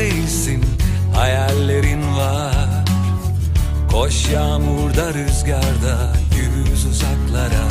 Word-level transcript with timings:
değilsin 0.00 0.64
hayallerin 1.14 2.16
var. 2.16 2.84
Koş 3.92 4.30
yağmurda 4.30 5.14
rüzgarda 5.14 6.12
yüz 6.36 6.86
uzaklara. 6.86 7.68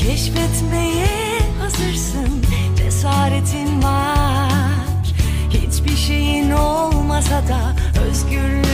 Keşfetmeye 0.00 1.38
hazırsın 1.60 2.44
cesaretin 2.76 3.82
var. 3.82 5.14
Hiçbir 5.50 5.96
şeyin 5.96 6.50
olmasa 6.50 7.48
da 7.48 7.76
özgürlüğün 8.08 8.69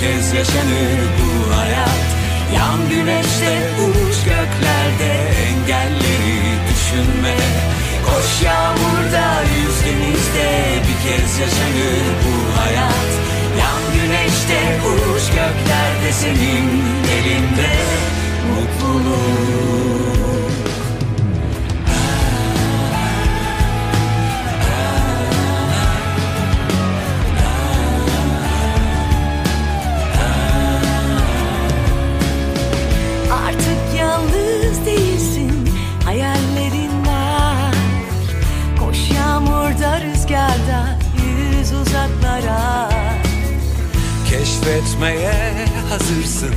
kez 0.00 0.32
yaşanır 0.32 1.00
bu 1.18 1.56
hayat. 1.56 2.00
Yan 2.56 2.80
güneşte 2.90 3.52
uç 3.86 4.16
göklerde 4.24 5.12
engelleri 5.46 6.40
düşünme. 6.68 7.36
Koş 8.06 8.42
yağmurda 8.44 9.42
yüz 9.56 9.76
denizde 9.84 10.48
bir 10.86 10.98
kez 11.08 11.38
yaşanır 11.38 12.04
bu 12.22 12.60
hayat. 12.60 13.10
Yan 13.60 13.82
güneşte 13.94 14.60
uç 14.90 15.26
göklerde 15.26 16.12
senin 16.12 16.79
Keşfetmeye 44.80 45.66
hazırsın. 45.88 46.54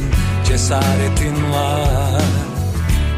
Cesaretin 0.48 1.52
var. 1.52 2.22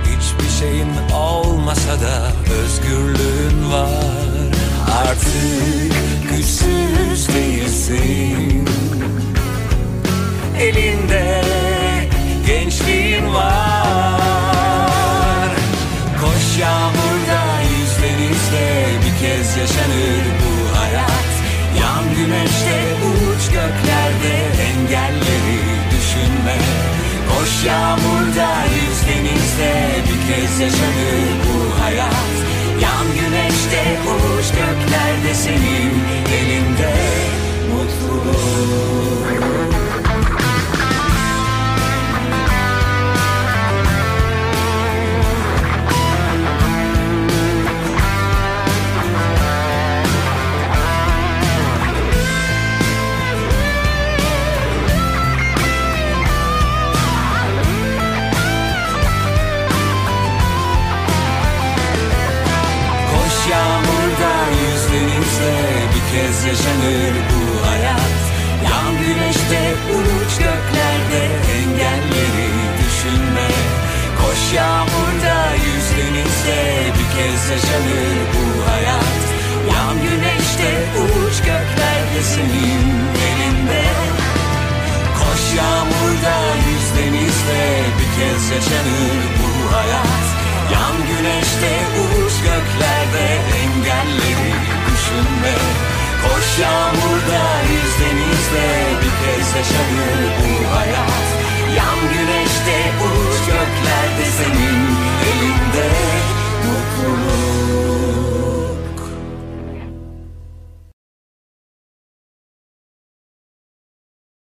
Hiçbir 0.04 0.50
şeyin 0.60 0.90
olmasa 1.14 2.02
da 2.02 2.32
özgürlüğün 2.54 3.72
var. 3.72 3.90
Artık 5.02 5.94
güçsüz 6.30 7.36
değilsin. 7.36 8.70
Elinde 10.60 11.42
gençliğin 12.48 13.34
var. 13.34 13.86
Koş 16.22 16.60
yağmurda 16.60 17.62
yüz 17.62 17.94
denizde 18.04 18.86
bir 19.00 19.16
kez 19.28 19.58
yaşanır 19.58 20.24
bu 20.42 20.78
hayat. 20.78 21.26
Yan 21.82 22.04
güneşte 22.16 22.75
kez 30.28 30.60
yaşanır 30.60 31.30
bu 31.46 31.84
hayat. 31.84 32.36
Yan 32.82 33.06
güneşte 33.14 34.00
uç 34.40 34.46
göklerde 34.50 35.34
senin 35.34 35.92
elinde 36.34 36.94
mutluluk 37.72 39.05
kez 66.16 66.46
yaşanır 66.46 67.14
bu 67.30 67.68
hayat. 67.68 68.16
Yan 68.68 68.94
güneşte 69.04 69.62
uç 69.98 70.34
göklerde 70.46 71.24
engelleri 71.58 72.50
düşünme. 72.80 73.48
Koş 74.20 74.54
yağmurda 74.56 75.38
yüz 75.66 75.88
denizde 75.98 76.62
bir 76.98 77.10
kez 77.16 77.42
yaşanır 77.54 78.16
bu 78.34 78.72
hayat. 78.72 79.22
Yan 79.74 79.96
güneşte 80.06 80.70
uç 81.04 81.38
göklerde 81.38 82.22
senin 82.34 82.86
elinde. 83.28 83.84
Koş 85.20 85.44
yağmurda 85.58 86.38
yüz 86.68 86.88
denizde 86.98 87.64
bir 87.98 88.10
kez 88.18 88.44
yaşanır 88.56 89.20
bu 89.40 89.76
hayat. 89.76 90.26
Yan 90.74 90.96
güneşte 91.10 91.72
uç 92.04 92.34
göklerde 92.50 93.25
Koş 99.56 100.35